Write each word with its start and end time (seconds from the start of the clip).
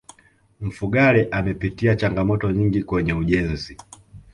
mfugale 0.61 1.27
amepitia 1.31 1.95
changamoto 1.95 2.51
nyingi 2.51 2.83
kwenye 2.83 3.13
ujenzi 3.13 3.77